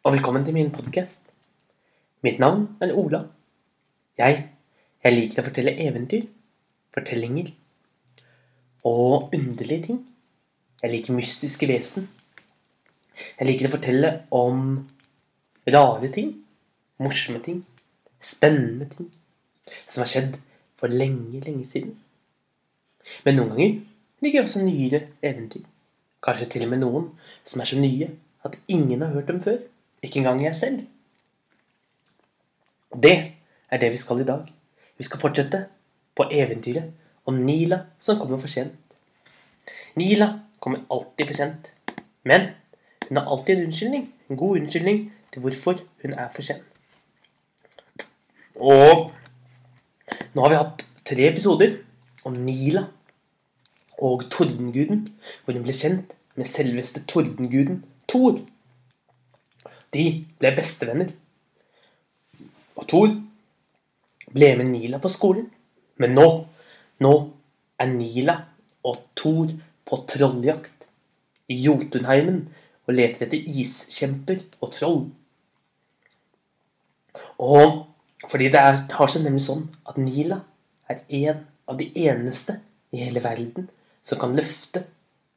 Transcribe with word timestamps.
og 0.00 0.14
velkommen 0.14 0.44
til 0.46 0.54
min 0.56 0.70
podkast. 0.72 1.26
Mitt 2.24 2.38
navn 2.40 2.62
er 2.80 2.94
Ola. 2.96 3.18
Jeg, 4.16 4.36
jeg 5.04 5.12
liker 5.12 5.42
å 5.42 5.44
fortelle 5.44 5.74
eventyr, 5.84 6.22
fortellinger 6.96 7.50
og 8.88 9.34
underlige 9.36 9.82
ting. 9.90 9.98
Jeg 10.80 10.94
liker 10.94 11.12
mystiske 11.18 11.68
vesen. 11.68 12.06
Jeg 13.12 13.44
liker 13.50 13.68
å 13.68 13.72
fortelle 13.74 14.12
om 14.32 14.70
rare 15.68 16.08
ting, 16.14 16.30
morsomme 16.96 17.42
ting, 17.44 17.58
spennende 18.16 18.88
ting 18.94 19.10
som 19.84 20.00
har 20.00 20.08
skjedd 20.08 20.38
for 20.80 20.88
lenge, 20.88 21.42
lenge 21.44 21.66
siden. 21.68 21.92
Men 23.26 23.36
noen 23.36 23.52
ganger 23.52 23.76
liker 24.24 24.38
jeg 24.38 24.48
også 24.48 24.64
nyere 24.64 25.02
eventyr. 25.20 25.68
Kanskje 26.24 26.48
til 26.56 26.64
og 26.64 26.72
med 26.72 26.82
noen 26.86 27.12
som 27.44 27.60
er 27.60 27.68
så 27.68 27.76
nye 27.76 28.08
at 28.48 28.56
ingen 28.72 29.04
har 29.04 29.12
hørt 29.12 29.28
dem 29.28 29.44
før. 29.44 29.60
Ikke 30.02 30.18
engang 30.20 30.44
jeg 30.44 30.56
selv. 30.56 30.86
Det 33.02 33.16
er 33.70 33.78
det 33.78 33.92
vi 33.92 33.96
skal 33.96 34.20
i 34.20 34.24
dag. 34.24 34.46
Vi 34.98 35.04
skal 35.04 35.20
fortsette 35.20 35.64
på 36.16 36.26
eventyret 36.30 36.92
om 37.26 37.34
Nila 37.34 37.84
som 37.98 38.18
kommer 38.18 38.40
for 38.40 38.48
sent. 38.48 38.74
Nila 39.96 40.32
kommer 40.60 40.84
alltid 40.90 41.26
for 41.26 41.34
sent. 41.34 41.74
Men 42.24 42.50
hun 43.08 43.16
har 43.16 43.30
alltid 43.30 43.56
en 43.56 43.64
unnskyldning. 43.64 44.14
En 44.30 44.36
god 44.36 44.60
unnskyldning 44.60 45.12
til 45.32 45.40
hvorfor 45.40 45.80
hun 46.02 46.12
er 46.12 46.28
for 46.34 46.42
sen. 46.42 46.62
Og 48.56 49.10
nå 50.34 50.42
har 50.42 50.50
vi 50.52 50.58
hatt 50.60 50.84
tre 51.04 51.28
episoder 51.30 51.76
om 52.24 52.36
Nila 52.44 52.84
og 53.98 54.24
tordenguden, 54.30 55.08
hvor 55.44 55.56
hun 55.56 55.64
ble 55.64 55.74
kjent 55.76 56.12
med 56.36 56.48
selveste 56.48 57.04
tordenguden 57.08 57.84
Thor. 58.08 58.40
De 59.94 60.04
ble 60.38 60.52
bestevenner. 60.56 61.10
Og 62.78 62.86
Thor 62.88 63.10
ble 64.30 64.52
med 64.60 64.70
Nila 64.70 65.00
på 65.02 65.10
skolen. 65.12 65.48
Men 66.00 66.14
nå, 66.16 66.28
nå 67.04 67.14
er 67.80 67.92
Nila 67.92 68.36
og 68.86 69.02
Thor 69.18 69.50
på 69.88 69.98
trolljakt 70.08 70.86
i 71.50 71.58
Jotunheimen 71.64 72.44
og 72.86 72.96
leter 72.96 73.26
etter 73.26 73.50
iskjemper 73.62 74.44
og 74.62 74.72
troll. 74.76 75.02
Og 77.40 77.86
fordi 78.28 78.50
det 78.52 78.60
er, 78.60 78.80
har 78.92 79.10
seg 79.10 79.24
nemlig 79.24 79.44
sånn 79.46 79.66
at 79.88 79.98
Nila 80.00 80.42
er 80.90 81.02
en 81.08 81.44
av 81.70 81.78
de 81.80 81.88
eneste 82.02 82.58
i 82.94 83.02
hele 83.04 83.22
verden 83.24 83.68
som 84.04 84.20
kan 84.20 84.34
løfte 84.36 84.84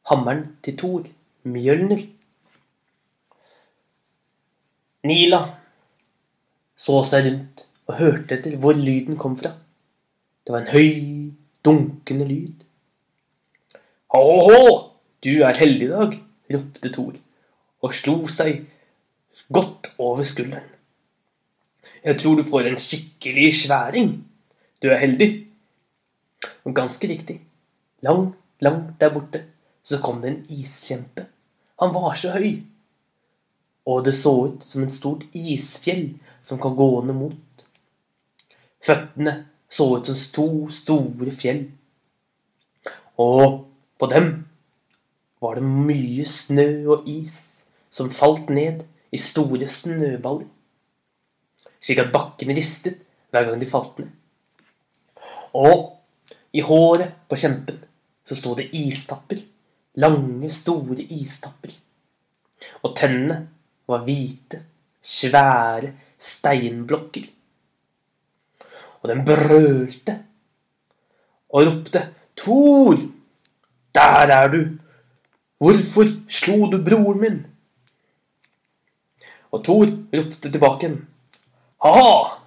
hammeren 0.10 0.56
til 0.66 0.78
Thor, 0.80 1.06
Mjølner. 1.44 2.06
Nila 5.04 5.42
så 6.80 7.02
seg 7.08 7.26
rundt 7.28 7.66
og 7.90 7.98
hørte 8.00 8.38
etter 8.38 8.56
hvor 8.60 8.78
lyden 8.78 9.18
kom 9.20 9.36
fra. 9.40 9.52
Det 10.44 10.54
var 10.54 10.64
en 10.64 10.72
høy, 10.72 11.34
dunkende 11.64 12.28
lyd. 12.28 12.64
Hå-hå, 14.14 14.62
du 15.24 15.34
er 15.44 15.60
heldig 15.60 15.90
i 15.90 15.92
dag, 15.92 16.16
ropte 16.56 16.92
Thor 16.94 17.20
og 17.84 17.96
slo 17.98 18.16
seg 18.32 18.62
godt 19.52 19.92
over 20.00 20.24
skulderen. 20.28 20.70
Jeg 22.04 22.20
tror 22.20 22.40
du 22.40 22.44
får 22.48 22.68
en 22.68 22.80
skikkelig 22.80 23.50
sværing. 23.64 24.14
Du 24.84 24.90
er 24.92 25.00
heldig. 25.04 25.30
Og 26.64 26.76
ganske 26.76 27.08
riktig. 27.08 27.38
Langt, 28.04 28.36
langt 28.64 29.00
der 29.00 29.12
borte 29.12 29.44
så 29.84 30.00
kom 30.04 30.22
det 30.24 30.32
en 30.32 30.44
iskjempe. 30.52 31.26
Han 31.80 31.92
var 31.96 32.16
så 32.20 32.36
høy. 32.36 32.64
Og 33.86 34.04
det 34.06 34.14
så 34.16 34.32
ut 34.48 34.64
som 34.64 34.84
en 34.84 34.94
stort 34.94 35.26
isfjell 35.36 36.14
som 36.42 36.60
kom 36.62 36.76
gående 36.80 37.16
mot. 37.16 37.66
Føttene 38.84 39.36
så 39.70 39.90
ut 39.98 40.08
som 40.08 40.20
to 40.36 40.48
store 40.72 41.34
fjell. 41.36 41.66
Og 43.20 43.66
på 44.00 44.10
dem 44.12 44.32
var 45.44 45.60
det 45.60 45.68
mye 45.68 46.26
snø 46.28 46.68
og 46.96 47.08
is 47.10 47.64
som 47.94 48.12
falt 48.12 48.50
ned 48.50 48.84
i 49.14 49.20
store 49.22 49.68
snøballer, 49.70 50.48
slik 51.84 52.00
at 52.02 52.14
bakken 52.14 52.54
ristet 52.56 53.04
hver 53.30 53.50
gang 53.50 53.60
de 53.62 53.70
falt 53.70 54.00
ned. 54.00 54.10
Og 55.54 55.92
i 56.56 56.64
håret 56.66 57.14
på 57.30 57.38
kjempen 57.38 57.84
så 58.26 58.38
sto 58.40 58.56
det 58.58 58.72
istapper, 58.74 59.44
lange, 60.02 60.50
store 60.50 61.04
istapper. 61.14 61.76
Og 62.82 62.96
tennene 62.98 63.44
var 63.94 64.04
hvite, 64.08 64.64
svære 65.04 65.94
steinblokker. 66.18 67.26
Og 69.04 69.10
den 69.12 69.24
brølte 69.28 70.20
og 71.54 71.68
ropte 71.68 72.02
Thor, 72.38 72.98
der 73.94 74.32
er 74.34 74.48
du! 74.52 74.62
Hvorfor 75.62 76.10
slo 76.28 76.66
du 76.72 76.80
broren 76.84 77.20
min? 77.22 77.42
Og 79.52 79.64
Thor 79.64 79.86
ropte 79.86 80.50
tilbake 80.52 80.88
igjen. 80.88 80.98
Ha-ha! 81.84 82.40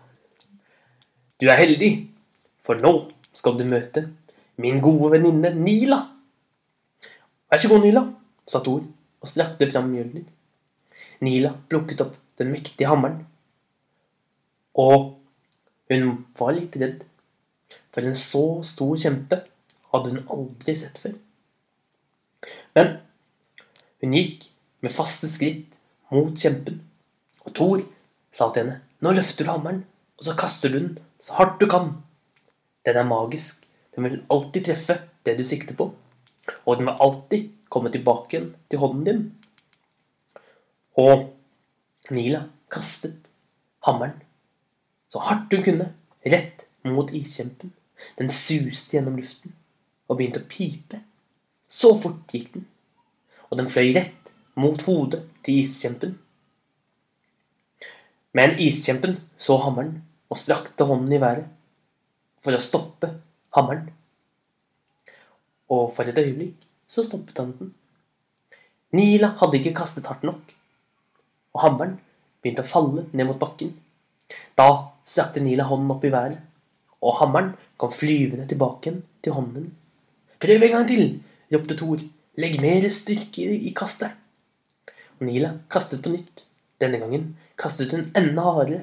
Du 1.41 1.47
er 1.47 1.61
heldig, 1.61 1.91
for 2.65 2.81
nå 2.81 2.93
skal 3.37 3.59
du 3.61 3.67
møte 3.69 4.07
min 4.61 4.81
gode 4.81 5.13
venninne 5.15 5.53
Nila. 5.55 6.01
Vær 7.53 7.61
så 7.61 7.71
god, 7.71 7.85
Nila, 7.85 8.03
sa 8.49 8.63
Thor 8.65 8.83
og 9.21 9.31
strakte 9.31 9.69
fram 9.71 9.93
Mjølner. 9.93 10.25
Nila 11.25 11.55
plukket 11.71 12.03
opp 12.05 12.17
den 12.39 12.53
mektige 12.53 12.91
hammeren. 12.91 13.23
Og 14.77 15.15
hun 15.91 16.11
var 16.37 16.57
litt 16.57 16.77
redd, 16.81 17.05
for 17.95 18.05
en 18.05 18.19
så 18.19 18.45
stor 18.67 18.97
kjempe 19.01 19.41
hadde 19.93 20.13
hun 20.13 20.27
aldri 20.33 20.75
sett 20.77 20.99
før. 21.01 21.15
Men 22.77 22.99
hun 24.03 24.17
gikk 24.17 24.49
med 24.85 24.95
faste 24.95 25.31
skritt 25.31 25.79
mot 26.13 26.37
kjempen, 26.37 26.83
og 27.47 27.55
Thor 27.57 27.85
sa 28.33 28.51
til 28.53 28.65
henne, 28.65 28.81
'Nå 29.01 29.13
løfter 29.13 29.45
du 29.45 29.51
hammeren, 29.51 29.85
og 30.19 30.25
så 30.25 30.37
kaster 30.37 30.69
du 30.69 30.79
den 30.79 30.99
så 31.21 31.33
hardt 31.39 31.61
du 31.61 31.67
kan.' 31.67 32.03
Den 32.85 32.97
er 32.97 33.05
magisk. 33.05 33.67
Den 33.95 34.05
vil 34.05 34.25
alltid 34.31 34.65
treffe 34.65 35.01
det 35.25 35.39
du 35.39 35.45
sikter 35.45 35.75
på, 35.75 35.91
og 36.67 36.77
den 36.77 36.87
vil 36.87 37.01
alltid 37.01 37.51
komme 37.69 37.91
tilbake 37.91 38.37
igjen 38.37 38.55
til 38.71 38.79
hånden 38.79 39.05
din. 39.05 39.23
Og 40.97 41.29
Nila 42.11 42.47
kastet 42.73 43.29
hammeren 43.85 44.23
så 45.13 45.21
hardt 45.23 45.53
hun 45.55 45.65
kunne, 45.65 45.91
rett 46.27 46.65
mot 46.87 47.11
iskjempen. 47.15 47.73
Den 48.19 48.31
suste 48.33 48.97
gjennom 48.97 49.19
luften 49.19 49.55
og 50.07 50.19
begynte 50.19 50.43
å 50.43 50.49
pipe. 50.51 51.01
Så 51.67 51.93
fort 52.01 52.33
gikk 52.33 52.53
den, 52.55 52.67
og 53.51 53.59
den 53.61 53.71
fløy 53.71 53.93
rett 53.97 54.33
mot 54.59 54.83
hodet 54.87 55.25
til 55.47 55.63
iskjempen. 55.63 56.17
Men 58.37 58.59
iskjempen 58.63 59.19
så 59.41 59.59
hammeren 59.63 60.01
og 60.31 60.41
strakte 60.41 60.87
hånden 60.89 61.15
i 61.17 61.23
været 61.23 61.49
for 62.45 62.57
å 62.57 62.63
stoppe 62.63 63.13
hammeren. 63.57 63.89
Og 65.73 65.91
for 65.95 66.09
et 66.09 66.19
øyeblikk 66.21 66.67
så 66.91 67.05
stoppet 67.07 67.41
han 67.41 67.55
den. 67.59 67.73
Nila 68.95 69.35
hadde 69.41 69.59
ikke 69.59 69.75
kastet 69.81 70.07
hardt 70.11 70.27
nok 70.27 70.56
og 71.57 71.63
hammeren 71.65 71.97
begynte 72.45 72.63
å 72.63 72.69
falle 72.69 73.07
ned 73.17 73.31
mot 73.31 73.41
bakken. 73.41 73.73
Da 74.59 74.69
strakte 75.07 75.41
Nila 75.41 75.65
hånden 75.71 75.95
opp 75.95 76.05
i 76.05 76.13
været, 76.13 76.37
og 77.01 77.17
hammeren 77.23 77.55
kom 77.81 77.93
flyvende 77.93 78.45
tilbake 78.51 78.93
til 79.25 79.37
hånden 79.37 79.63
hennes. 79.63 79.87
Prøv 80.43 80.63
en 80.63 80.75
gang 80.77 80.89
til! 80.91 81.07
ropte 81.53 81.77
Thor. 81.79 82.03
Legg 82.37 82.59
mer 82.61 82.85
styrke 82.93 83.47
i 83.49 83.73
kastet. 83.77 84.13
Og 85.17 85.25
Nila 85.31 85.55
kastet 85.73 86.03
på 86.05 86.13
nytt. 86.13 86.45
Denne 86.83 87.01
gangen 87.01 87.31
kastet 87.57 87.95
hun 87.97 88.11
enda 88.19 88.45
hardere. 88.45 88.83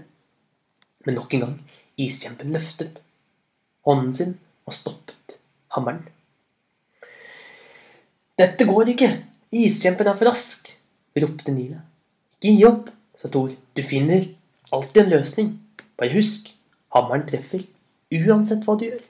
Men 1.06 1.20
nok 1.20 1.36
en 1.36 1.46
gang 1.46 1.56
iskjempen 2.02 2.56
løftet 2.56 3.04
hånden 3.86 4.14
sin 4.18 4.34
og 4.66 4.74
stoppet 4.74 5.38
hammeren. 5.76 6.02
Dette 8.40 8.66
går 8.66 8.96
ikke! 8.96 9.12
Iskjempen 9.54 10.10
er 10.10 10.18
for 10.18 10.32
rask! 10.32 10.72
ropte 11.14 11.54
Nila. 11.54 11.84
Gi 12.44 12.58
opp, 12.68 12.90
sa 13.16 13.30
Thor. 13.32 13.54
Du 13.74 13.84
finner 13.84 14.26
alltid 14.76 15.06
en 15.06 15.14
løsning. 15.14 15.54
Bare 15.96 16.12
husk, 16.18 16.50
hammeren 16.92 17.24
treffer 17.30 17.64
uansett 18.14 18.66
hva 18.68 18.76
du 18.78 18.88
gjør. 18.90 19.04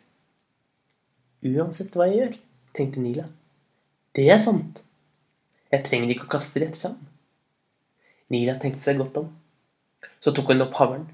Uansett 1.50 1.96
hva 1.98 2.08
jeg 2.08 2.20
gjør, 2.20 2.36
tenkte 2.78 3.02
Nila. 3.04 3.26
Det 4.14 4.28
er 4.30 4.40
sant. 4.40 4.84
Jeg 5.74 5.86
trenger 5.88 6.14
ikke 6.14 6.28
å 6.30 6.34
kaste 6.36 6.62
rett 6.62 6.78
fram. 6.78 7.00
Nila 8.32 8.56
tenkte 8.62 8.86
seg 8.86 9.02
godt 9.02 9.18
om. 9.24 9.28
Så 10.24 10.32
tok 10.32 10.54
hun 10.54 10.64
opp 10.64 10.78
hammeren. 10.78 11.10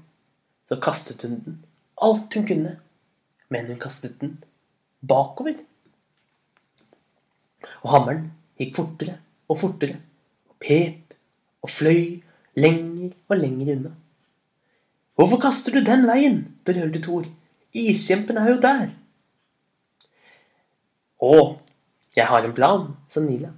Så 0.68 0.78
kastet 0.82 1.24
hun 1.24 1.40
den 1.42 1.58
alt 2.00 2.36
hun 2.36 2.46
kunne. 2.46 2.76
Men 3.48 3.66
hun 3.66 3.80
kastet 3.80 4.20
den 4.20 4.36
bakover. 5.00 5.56
Og 7.80 7.88
hammeren 7.94 8.28
gikk 8.60 8.76
fortere 8.76 9.16
og 9.50 9.58
fortere 9.60 9.96
og 10.50 10.58
pep 10.62 11.09
og 11.62 11.70
fløy 11.70 12.20
lenger 12.56 13.12
og 13.28 13.36
lenger 13.36 13.74
unna. 13.76 13.92
Hvorfor 15.14 15.40
kaster 15.42 15.74
du 15.74 15.84
den 15.84 16.06
veien? 16.08 16.40
brølte 16.64 17.02
Thor. 17.04 17.26
Iskjempen 17.76 18.38
er 18.40 18.48
jo 18.50 18.60
der. 18.62 18.88
Å, 21.20 21.60
jeg 22.16 22.26
har 22.26 22.46
en 22.46 22.56
plan, 22.56 22.86
sa 23.08 23.20
Nila. 23.20 23.52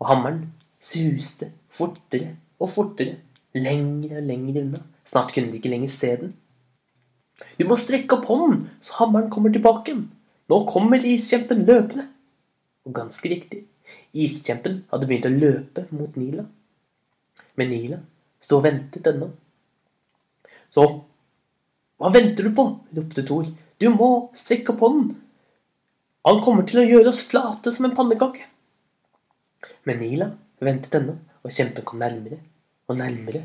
Og 0.00 0.08
hammeren 0.08 0.46
suste 0.80 1.50
fortere 1.72 2.34
og 2.60 2.70
fortere, 2.72 3.18
lenger 3.56 4.18
og 4.18 4.28
lenger 4.30 4.60
unna. 4.62 4.82
Snart 5.06 5.32
kunne 5.34 5.52
de 5.52 5.60
ikke 5.60 5.72
lenger 5.72 5.92
se 5.92 6.12
den. 6.22 6.34
Du 7.60 7.66
må 7.68 7.76
strekke 7.76 8.16
opp 8.16 8.28
hånden, 8.30 8.66
så 8.80 9.02
hammeren 9.02 9.30
kommer 9.32 9.52
tilbake. 9.52 9.94
Nå 10.48 10.60
kommer 10.70 11.04
iskjempen 11.04 11.66
løpende. 11.68 12.08
Og 12.86 12.94
ganske 12.96 13.28
riktig, 13.28 13.64
iskjempen 14.14 14.84
hadde 14.92 15.08
begynt 15.08 15.28
å 15.28 15.34
løpe 15.34 15.86
mot 15.92 16.16
Nila. 16.16 16.46
Men 17.56 17.70
Nila 17.72 18.00
sto 18.42 18.60
og 18.60 18.66
ventet 18.66 19.06
ennå. 19.08 19.30
Så 20.68 20.84
hva 21.96 22.10
venter 22.12 22.44
du 22.44 22.52
på? 22.56 22.66
ropte 22.92 23.24
Thor. 23.24 23.46
Du 23.80 23.86
må 23.92 24.08
strekke 24.36 24.74
opp 24.74 24.82
hånden. 24.84 25.14
Han 26.26 26.42
kommer 26.44 26.66
til 26.68 26.82
å 26.82 26.88
gjøre 26.88 27.12
oss 27.12 27.22
flate 27.28 27.72
som 27.72 27.88
en 27.88 27.94
pannekake. 27.96 28.44
Men 29.88 30.02
Nila 30.02 30.32
ventet 30.60 30.96
ennå, 30.98 31.14
og 31.46 31.54
kjempen 31.54 31.86
kom 31.86 32.02
nærmere 32.02 32.40
og 32.90 32.98
nærmere. 32.98 33.44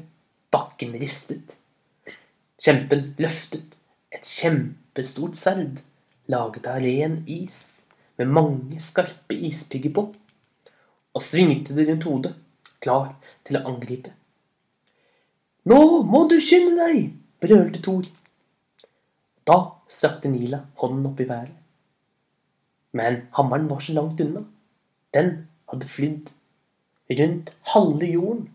Bakken 0.51 0.97
ristet. 0.99 1.55
Kjempen 2.61 3.13
løftet 3.21 3.77
et 4.11 4.27
kjempestort 4.27 5.37
sverd 5.39 5.79
laget 6.31 6.67
av 6.67 6.81
ren 6.83 7.21
is 7.29 7.81
med 8.19 8.33
mange 8.35 8.81
skarpe 8.83 9.37
ispigger 9.47 9.93
på, 9.95 10.03
og 11.11 11.23
svingte 11.23 11.75
det 11.77 11.87
rundt 11.87 12.07
hodet, 12.07 12.33
klar 12.81 13.13
til 13.47 13.59
å 13.59 13.65
angripe. 13.71 14.13
Nå 15.69 15.81
må 16.09 16.25
du 16.29 16.39
skynde 16.41 16.77
deg! 16.79 17.11
brølte 17.41 17.81
Thor. 17.81 18.05
Da 19.49 19.57
strakte 19.89 20.29
Nila 20.29 20.59
hånden 20.81 21.07
opp 21.09 21.21
i 21.21 21.27
været. 21.29 21.55
Men 22.93 23.23
hammeren 23.37 23.69
var 23.69 23.79
så 23.81 23.95
langt 23.95 24.21
unna. 24.21 24.43
Den 25.13 25.31
hadde 25.71 25.87
flydd 25.89 26.29
rundt 27.19 27.53
halve 27.73 28.09
jorden. 28.11 28.45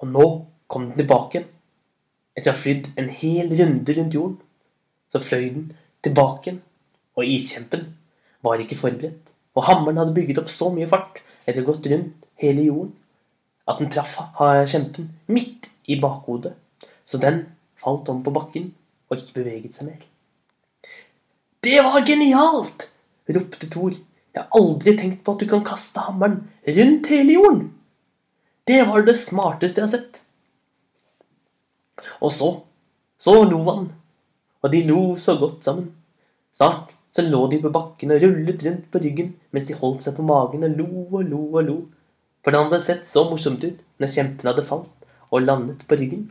Og 0.00 0.08
nå 0.12 0.26
kom 0.66 0.88
den 0.88 1.02
tilbake. 1.02 1.44
Etter 2.36 2.52
å 2.52 2.54
ha 2.54 2.60
flydd 2.60 2.90
en 3.00 3.10
hel 3.20 3.52
runde 3.58 3.96
rundt 3.96 4.16
jorden, 4.16 4.40
så 5.12 5.20
fløy 5.22 5.46
den 5.54 5.68
tilbake. 6.04 6.56
Og 7.16 7.28
iskjempen 7.36 7.86
var 8.44 8.60
ikke 8.60 8.78
forberedt. 8.78 9.32
Og 9.56 9.64
hammeren 9.68 10.00
hadde 10.02 10.16
bygget 10.16 10.40
opp 10.42 10.52
så 10.52 10.68
mye 10.72 10.88
fart 10.90 11.22
etter 11.46 11.62
å 11.62 11.64
ha 11.64 11.72
gått 11.72 11.86
rundt 11.92 12.26
hele 12.42 12.66
jorden 12.66 12.94
at 13.66 13.80
den 13.80 13.90
traff 13.90 14.18
kjempen 14.70 15.08
midt 15.30 15.70
i 15.90 15.98
bakhodet. 16.00 16.54
Så 17.06 17.18
den 17.22 17.44
falt 17.82 18.08
om 18.10 18.22
på 18.26 18.34
bakken 18.34 18.72
og 19.06 19.18
ikke 19.18 19.40
beveget 19.40 19.74
seg 19.74 19.90
mer. 19.90 20.02
Det 21.62 21.78
var 21.82 22.04
genialt! 22.06 22.90
ropte 23.26 23.66
Thor. 23.70 23.94
Jeg 24.34 24.42
har 24.44 24.52
aldri 24.54 24.92
tenkt 24.98 25.22
på 25.24 25.34
at 25.34 25.42
du 25.42 25.48
kan 25.50 25.64
kaste 25.66 26.02
hammeren 26.06 26.44
rundt 26.76 27.08
hele 27.10 27.38
jorden. 27.38 27.62
Det 28.66 28.82
var 28.86 29.06
det 29.06 29.16
smarteste 29.18 29.80
jeg 29.80 29.86
har 29.86 29.94
sett. 29.94 30.20
Og 32.20 32.30
så, 32.34 32.50
så 33.18 33.38
lo 33.46 33.62
han. 33.70 33.88
Og 34.62 34.72
de 34.72 34.82
lo 34.86 35.00
så 35.18 35.36
godt 35.40 35.64
sammen. 35.66 35.88
Snart 36.54 36.92
så 37.16 37.24
lå 37.24 37.46
de 37.48 37.58
på 37.62 37.72
bakken 37.72 38.12
og 38.12 38.20
rullet 38.22 38.64
rundt 38.66 38.88
på 38.92 39.00
ryggen 39.00 39.30
mens 39.54 39.68
de 39.68 39.76
holdt 39.78 40.04
seg 40.04 40.16
på 40.18 40.24
magen 40.26 40.66
og 40.66 40.74
lo 40.76 40.88
og 41.06 41.22
lo 41.30 41.42
og 41.46 41.62
lo. 41.64 41.76
For 42.44 42.52
det 42.52 42.60
hadde 42.60 42.82
sett 42.84 43.08
så 43.08 43.24
morsomt 43.30 43.64
ut 43.64 43.80
når 44.02 44.12
kjempen 44.12 44.50
hadde 44.50 44.66
falt 44.66 45.08
og 45.30 45.46
landet 45.46 45.86
på 45.88 45.96
ryggen. 45.98 46.28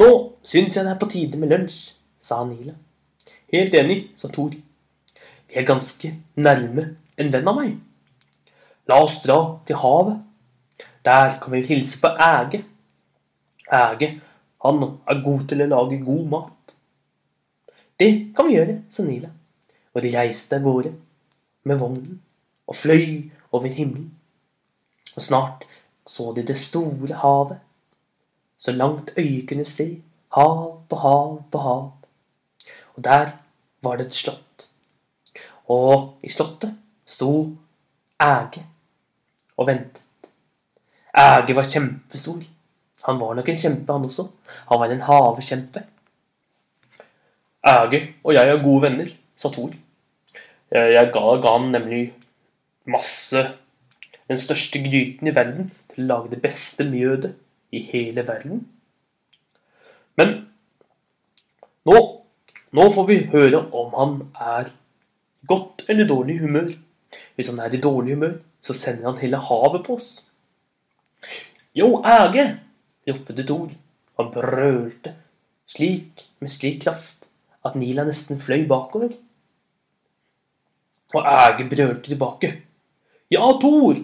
Nå 0.00 0.08
syns 0.44 0.76
jeg 0.76 0.84
det 0.84 0.92
er 0.92 1.00
på 1.00 1.08
tide 1.12 1.38
med 1.40 1.54
lunsj, 1.54 1.78
sa 2.20 2.42
Nila. 2.44 2.74
Helt 3.54 3.74
enig, 3.78 3.98
sa 4.18 4.28
Thor. 4.34 4.50
Vi 4.50 5.60
er 5.60 5.66
ganske 5.68 6.10
nærme 6.36 6.88
en 7.16 7.30
venn 7.32 7.48
av 7.48 7.58
meg. 7.60 7.76
La 8.90 8.98
oss 9.00 9.20
dra 9.22 9.38
til 9.66 9.78
havet. 9.80 10.18
Der 11.04 11.38
kan 11.40 11.54
vi 11.54 11.62
hilse 11.68 12.00
på 12.02 12.10
Æge. 12.10 12.64
Æge, 13.70 14.10
han 14.64 14.82
er 14.82 15.22
god 15.24 15.46
til 15.48 15.62
å 15.62 15.70
lage 15.70 16.02
god 16.02 16.26
mat. 16.32 16.73
Det 18.00 18.10
kan 18.36 18.48
vi 18.48 18.56
gjøre, 18.56 18.78
sa 18.90 19.04
Nila. 19.06 19.30
Og 19.94 20.02
de 20.02 20.12
reiste 20.16 20.58
av 20.58 20.64
gårde 20.66 20.94
med 21.64 21.78
vognen 21.78 22.20
og 22.66 22.76
fløy 22.76 23.30
over 23.52 23.70
himmelen. 23.70 24.10
Og 25.14 25.22
snart 25.22 25.64
så 26.06 26.32
de 26.36 26.42
det 26.44 26.56
store 26.58 27.20
havet, 27.22 27.60
så 28.58 28.72
langt 28.72 29.14
øyet 29.16 29.48
kunne 29.48 29.64
se, 29.64 30.02
hav 30.34 30.82
på 30.88 30.96
hav 30.96 31.42
på 31.50 31.58
hav. 31.58 31.92
Og 32.96 33.04
der 33.04 33.36
var 33.82 33.96
det 33.96 34.06
et 34.06 34.14
slott 34.14 34.68
og 35.72 36.20
i 36.22 36.28
slottet 36.28 36.74
sto 37.06 37.30
Æge 38.20 38.62
og 39.56 39.66
ventet. 39.66 40.04
Æge 41.18 41.56
var 41.56 41.66
kjempestor. 41.66 42.42
Han 43.04 43.18
var 43.20 43.34
nok 43.34 43.48
en 43.48 43.58
kjempe, 43.58 43.92
han 43.92 44.04
også. 44.04 44.28
Han 44.70 44.80
var 44.80 44.92
en 44.92 45.02
havkjempe. 45.02 45.82
Æge 47.64 48.00
og 48.24 48.34
jeg 48.34 48.48
er 48.48 48.62
gode 48.62 48.82
venner, 48.84 49.08
sa 49.36 49.48
Thor. 49.48 49.72
Jeg 50.70 51.10
ga, 51.14 51.22
ga 51.40 51.52
han 51.58 51.70
nemlig 51.72 52.04
masse 52.90 53.44
Den 54.28 54.40
største 54.40 54.80
gryten 54.80 55.28
i 55.28 55.34
verden 55.36 55.70
til 55.92 56.04
å 56.04 56.08
lage 56.08 56.30
det 56.32 56.40
beste 56.40 56.84
mjødet 56.88 57.34
i 57.76 57.82
hele 57.90 58.22
verden. 58.24 58.62
Men 60.16 60.32
nå, 61.84 61.98
nå 62.72 62.86
får 62.94 63.06
vi 63.10 63.18
høre 63.34 63.60
om 63.76 63.92
han 63.98 64.14
er 64.40 64.70
godt 65.44 65.84
eller 65.88 66.08
dårlig 66.08 66.38
humør. 66.40 66.70
Hvis 67.36 67.50
han 67.52 67.60
er 67.60 67.76
i 67.76 67.82
dårlig 67.84 68.16
humør, 68.16 68.38
så 68.64 68.76
sender 68.76 69.10
han 69.10 69.20
hele 69.20 69.42
havet 69.50 69.84
på 69.84 69.98
oss. 69.98 70.08
Jo, 71.76 72.00
Æge! 72.00 72.46
ropte 73.04 73.44
Thor. 73.44 73.68
Han 74.16 74.32
brølte 74.32 75.12
slik 75.68 76.24
med 76.40 76.48
slik 76.48 76.80
kraft 76.86 77.23
at 77.64 77.76
Nila 77.80 78.04
nesten 78.04 78.40
fløy 78.40 78.66
bakover. 78.68 79.12
Og 81.14 81.22
Æge 81.22 81.68
brølte 81.70 82.10
tilbake. 82.10 82.50
Ja, 83.30 83.46
Thor! 83.60 83.96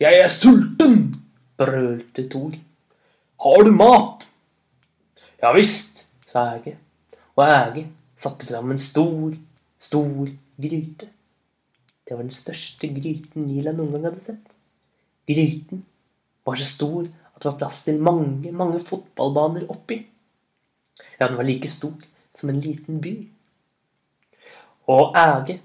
Jeg 0.00 0.20
er 0.22 0.28
sulten! 0.28 1.22
brølte 1.56 2.28
Thor. 2.28 2.52
Har 3.40 3.64
du 3.64 3.72
mat? 3.72 4.26
Ja 5.42 5.52
visst, 5.56 6.06
sa 6.26 6.54
Æge. 6.56 6.76
Og 7.36 7.44
Æge 7.44 7.86
satte 8.16 8.46
fram 8.46 8.70
en 8.70 8.80
stor 8.80 9.36
Stor 9.78 10.28
gryte. 10.56 11.08
Det 12.08 12.16
var 12.16 12.22
den 12.22 12.32
største 12.32 12.88
gryten 12.88 13.44
Nila 13.44 13.74
noen 13.76 13.92
gang 13.92 14.06
hadde 14.08 14.22
sett. 14.24 14.52
Gryten 15.28 15.82
var 16.46 16.56
så 16.56 16.68
stor 16.68 17.02
at 17.04 17.42
det 17.42 17.50
var 17.50 17.58
plass 17.60 17.82
til 17.84 18.00
mange, 18.00 18.52
mange 18.56 18.80
fotballbaner 18.80 19.66
oppi. 19.68 19.98
Ja, 21.18 21.28
den 21.28 21.36
var 21.36 21.44
like 21.44 21.68
stor 21.68 21.92
som 22.36 22.52
en 22.52 22.60
liten 22.60 23.00
by. 23.00 23.14
Og 24.92 25.16
Æge 25.18 25.60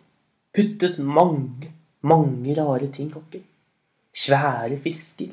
puttet 0.55 0.99
mange, 0.99 1.71
mange 2.01 2.55
rare 2.57 2.87
ting 2.87 3.11
oppi. 3.15 3.43
Svære 4.13 4.77
fisker, 4.81 5.31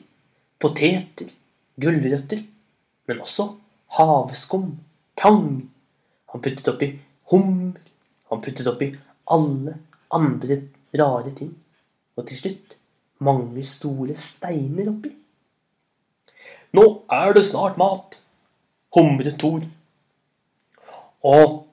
poteter, 0.61 1.33
gulrøtter, 1.81 2.43
men 3.07 3.21
også 3.21 3.49
havskum, 3.97 4.77
tang. 5.17 5.71
Han 6.33 6.43
puttet 6.43 6.69
oppi 6.69 6.93
hummer, 7.31 7.79
han 8.31 8.43
puttet 8.45 8.69
oppi 8.71 8.93
alle 9.31 9.79
andre 10.13 10.63
rare 10.99 11.33
ting. 11.39 11.55
Og 12.17 12.27
til 12.29 12.43
slutt 12.43 12.77
mange 13.25 13.65
store 13.65 14.15
steiner 14.15 14.93
oppi. 14.93 15.15
Nå 16.77 16.85
er 17.11 17.33
det 17.33 17.47
snart 17.49 17.79
mat, 17.81 18.21
humret 18.95 19.39
Thor. 19.41 19.65
Og 21.29 21.67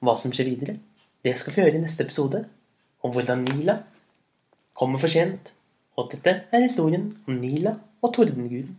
hva 0.00 0.14
som 0.20 0.32
skjer 0.34 0.52
videre, 0.52 0.76
det 1.24 1.34
skal 1.38 1.54
vi 1.54 1.64
høre 1.64 1.78
i 1.78 1.82
neste 1.82 2.06
episode. 2.06 2.44
Om 3.02 3.14
hvordan 3.14 3.42
Nila 3.48 3.80
kommer 4.76 5.00
for 5.02 5.12
sent. 5.12 5.52
Og 5.98 6.12
dette 6.12 6.36
er 6.48 6.62
historien 6.64 7.10
om 7.26 7.40
Nila 7.40 7.74
og 8.00 8.14
tordenguden. 8.16 8.76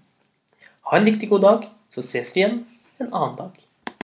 Ha 0.90 0.98
en 0.98 1.10
riktig 1.10 1.30
god 1.30 1.44
dag, 1.46 1.68
så 1.92 2.04
ses 2.06 2.32
vi 2.36 2.42
igjen 2.42 2.64
en 3.02 3.12
annen 3.12 3.38
dag. 3.38 3.71